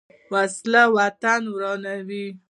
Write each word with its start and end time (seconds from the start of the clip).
وسله 0.31 0.83
وطن 0.97 1.41
ورانوي 1.55 2.25